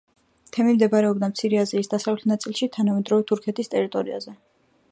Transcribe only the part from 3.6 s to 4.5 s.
ტერიტორიაზე.